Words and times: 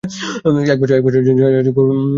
এক 0.65 0.77
বছর 0.81 0.99
পর 1.03 1.11
জাহাজটি 1.11 1.31
ফরাসিরা 1.37 1.59
আটক 1.61 1.73
করে। 1.77 1.93